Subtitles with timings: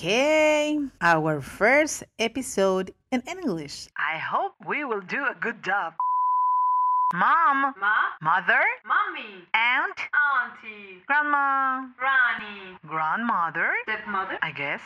[0.00, 3.86] Okay, our first episode in English.
[3.98, 5.92] I hope we will do a good job.
[7.12, 14.38] Mom, Ma, mother, mommy, aunt, auntie, grandma, granny, grandmother, stepmother.
[14.40, 14.80] I guess.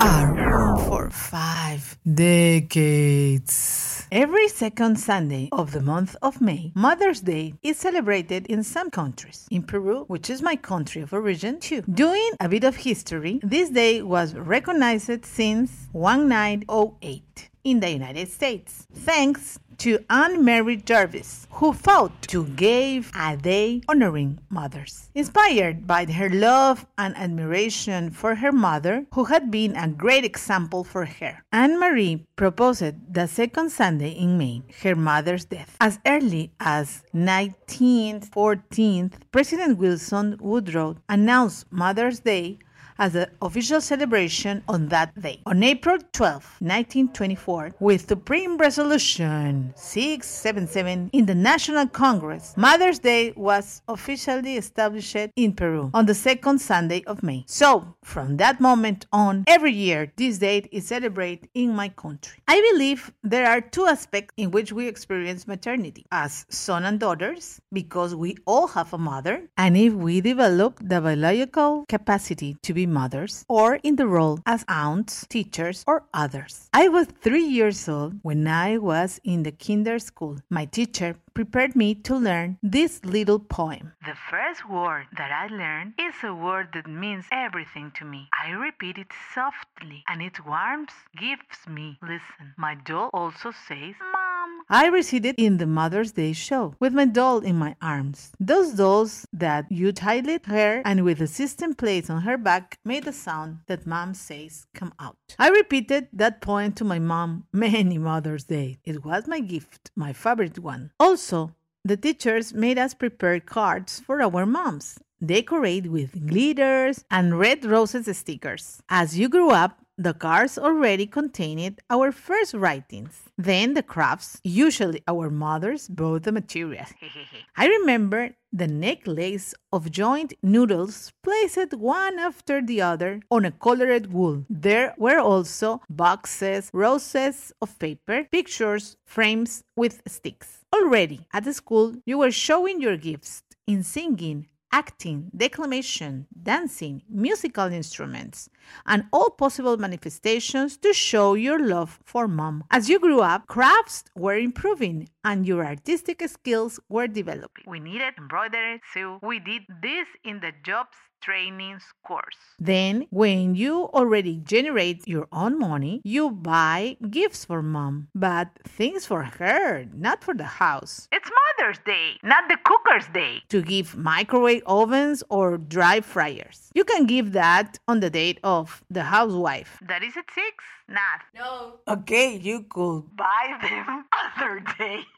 [0.00, 3.85] A room for five decades.
[4.12, 9.48] Every second Sunday of the month of May, Mother's Day is celebrated in some countries.
[9.50, 11.82] In Peru, which is my country of origin, too.
[11.82, 18.86] Doing a bit of history, this day was recognized since 1908 in the United States,
[18.94, 25.10] thanks to Anne Mary Jarvis, who fought to give a day honoring mothers.
[25.14, 30.84] Inspired by her love and admiration for her mother, who had been a great example
[30.84, 35.76] for her, Anne Marie proposed the second Sunday in May, her mother's death.
[35.80, 42.58] As early as 1914, President Wilson Woodrow announced Mother's Day
[42.98, 45.40] as the official celebration on that day.
[45.46, 53.82] On April 12, 1924, with Supreme Resolution 677 in the National Congress, Mother's Day was
[53.88, 57.44] officially established in Peru on the second Sunday of May.
[57.46, 62.38] So, from that moment on, every year this date is celebrated in my country.
[62.48, 67.60] I believe there are two aspects in which we experience maternity as son and daughters,
[67.72, 72.85] because we all have a mother, and if we develop the biological capacity to be
[72.86, 76.68] mothers, or in the role as aunts, teachers, or others.
[76.72, 80.38] I was three years old when I was in the kinder school.
[80.50, 83.92] My teacher prepared me to learn this little poem.
[84.04, 88.28] The first word that I learned is a word that means everything to me.
[88.32, 92.54] I repeat it softly, and it warms, gives me listen.
[92.56, 94.25] My doll also says, Mom.
[94.68, 98.32] I recited in the Mother's Day show with my doll in my arms.
[98.40, 103.06] Those dolls that you tied her and with the system placed on her back made
[103.06, 105.36] a sound that mom says come out.
[105.38, 108.78] I repeated that poem to my mom many Mother's Day.
[108.84, 110.90] It was my gift, my favorite one.
[110.98, 111.52] Also,
[111.84, 118.08] the teachers made us prepare cards for our moms, decorate with glitters and red roses
[118.18, 118.82] stickers.
[118.88, 123.22] As you grew up, the cards already contained our first writings.
[123.38, 126.88] Then the crafts, usually our mothers, brought the materials.
[127.56, 134.12] I remember the necklace of joint noodles placed one after the other on a colored
[134.12, 134.44] wool.
[134.50, 140.64] There were also boxes, roses of paper, pictures, frames with sticks.
[140.74, 147.66] Already at the school, you were showing your gifts in singing, acting, declamation, dancing, musical
[147.72, 148.48] instruments,
[148.86, 152.64] and all possible manifestations to show your love for mom.
[152.70, 157.64] As you grew up, crafts were improving and your artistic skills were developing.
[157.66, 162.36] We needed embroidery, so we did this in the jobs training course.
[162.58, 169.06] Then, when you already generate your own money, you buy gifts for mom, but things
[169.06, 171.08] for her, not for the house.
[171.10, 173.42] It's Mother's Day, not the cooker's day.
[173.48, 176.70] To give microwave ovens or dry fryers.
[176.74, 179.78] You can give that on the date of the housewife.
[179.86, 180.44] That is at 6?
[180.88, 181.20] Not.
[181.34, 181.80] No.
[181.88, 184.04] Okay, you could Buy them
[184.36, 185.00] other day.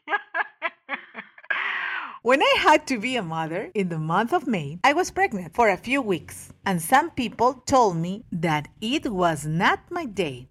[2.21, 5.55] When I had to be a mother in the month of May, I was pregnant
[5.55, 10.49] for a few weeks, and some people told me that it was not my day.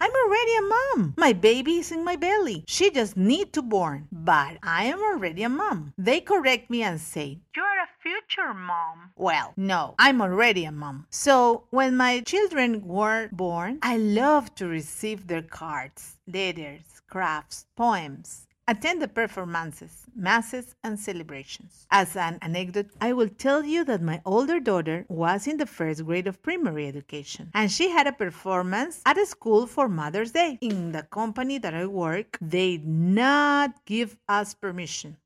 [0.00, 1.14] I'm already a mom.
[1.16, 2.64] My baby is in my belly.
[2.66, 4.08] She just need to born.
[4.12, 5.92] But I am already a mom.
[5.98, 9.12] They correct me and say, You're a future mom.
[9.16, 11.06] well, no, I'm already a mom.
[11.10, 18.45] So when my children were born, I love to receive their cards, letters, crafts, poems,
[18.68, 21.86] attend the performances, masses, and celebrations.
[21.90, 26.04] As an anecdote, I will tell you that my older daughter was in the first
[26.04, 30.58] grade of primary education, and she had a performance at a school for Mother's Day.
[30.60, 35.16] In the company that I work, they did not give us permission.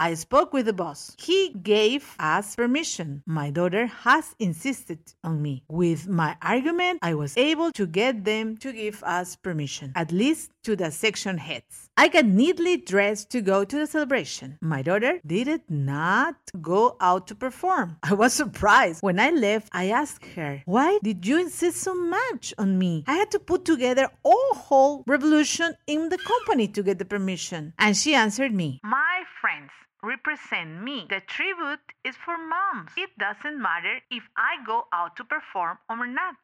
[0.00, 1.14] I spoke with the boss.
[1.18, 3.22] He gave us permission.
[3.26, 5.62] My daughter has insisted on me.
[5.68, 10.52] With my argument, I was able to get them to give us permission, at least
[10.64, 11.90] to the section heads.
[11.98, 14.56] I got neatly dressed to go to the celebration.
[14.62, 17.98] My daughter did not go out to perform.
[18.02, 19.02] I was surprised.
[19.02, 23.04] When I left, I asked her, Why did you insist so much on me?
[23.06, 27.74] I had to put together a whole revolution in the company to get the permission.
[27.78, 29.09] And she answered me, My
[30.02, 31.06] represent me.
[31.08, 32.92] The tribute is for moms.
[32.96, 36.36] It doesn't matter if I go out to perform or not.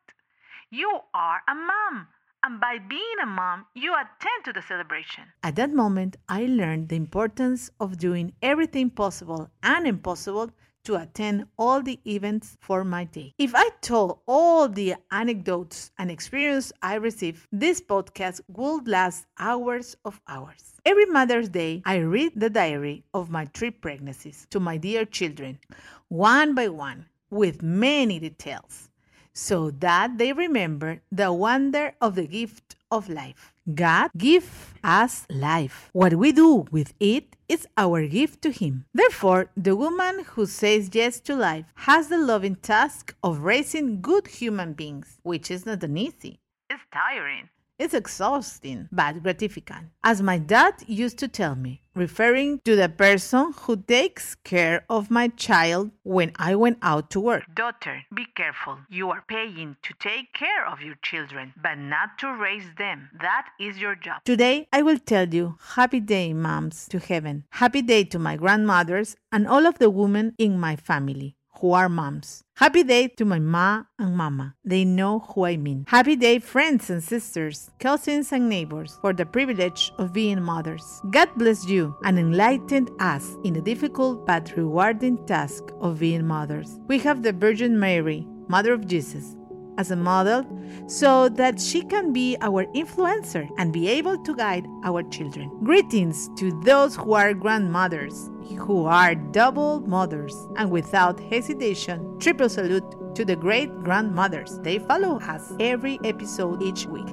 [0.70, 2.08] You are a mom.
[2.42, 5.24] And by being a mom, you attend to the celebration.
[5.42, 10.50] At that moment, I learned the importance of doing everything possible and impossible
[10.86, 13.34] to attend all the events for my day.
[13.38, 19.96] If I told all the anecdotes and experience I received, this podcast would last hours
[20.04, 20.74] of hours.
[20.84, 25.58] Every Mother's Day, I read the diary of my three pregnancies to my dear children,
[26.06, 28.88] one by one, with many details,
[29.32, 33.52] so that they remember the wonder of the gift of life.
[33.74, 35.90] God give us life.
[35.92, 38.84] What we do with it is our gift to Him.
[38.94, 44.26] Therefore, the woman who says yes to life has the loving task of raising good
[44.26, 46.38] human beings, which is not an easy.
[46.70, 47.48] It's tiring.
[47.78, 49.90] It's exhausting, but gratifying.
[50.02, 55.10] As my dad used to tell me, referring to the person who takes care of
[55.10, 57.44] my child when I went out to work.
[57.54, 58.78] Daughter, be careful.
[58.88, 63.10] You are paying to take care of your children, but not to raise them.
[63.20, 64.24] That is your job.
[64.24, 67.44] Today, I will tell you happy day, moms, to heaven.
[67.50, 71.88] Happy day to my grandmothers and all of the women in my family who are
[71.88, 72.42] moms.
[72.56, 74.54] Happy day to my ma and mama.
[74.64, 75.84] They know who I mean.
[75.88, 81.02] Happy day, friends and sisters, cousins and neighbors, for the privilege of being mothers.
[81.10, 86.78] God bless you and enlighten us in the difficult but rewarding task of being mothers.
[86.88, 89.36] We have the Virgin Mary, Mother of Jesus,
[89.78, 90.44] as a model
[90.86, 95.50] so that she can be our influencer and be able to guide our children.
[95.62, 102.84] Greetings to those who are grandmothers, who are double mothers, and without hesitation, triple salute
[103.14, 104.58] to the great grandmothers.
[104.60, 107.08] They follow us every episode each week.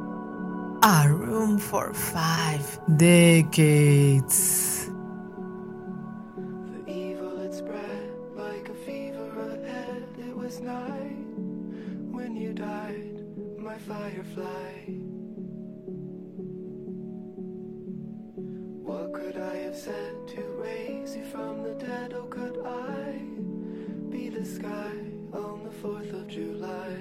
[0.84, 4.83] A room for five decades.
[12.64, 13.20] Died,
[13.58, 14.72] my firefly.
[18.88, 22.14] What could I have said to raise you from the dead?
[22.16, 23.20] Oh, could I
[24.10, 24.96] be the sky
[25.34, 26.96] on the 4th of July?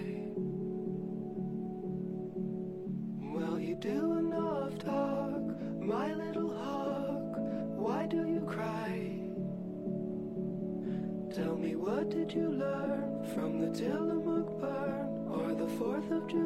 [3.35, 5.45] Well, you do enough talk,
[5.81, 7.35] my little hawk.
[7.85, 8.91] Why do you cry?
[11.39, 14.02] Tell me what did you learn from the Tillamook
[16.13, 16.42] of July?